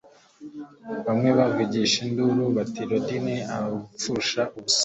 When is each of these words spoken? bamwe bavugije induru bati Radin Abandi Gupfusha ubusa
bamwe 1.05 1.29
bavugije 1.37 1.95
induru 2.07 2.43
bati 2.55 2.81
Radin 2.89 3.27
Abandi 3.55 3.73
Gupfusha 3.81 4.41
ubusa 4.57 4.79